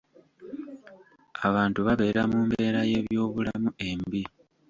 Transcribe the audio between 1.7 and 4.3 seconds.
babeera mu mbeera y'ebyobulamu embi.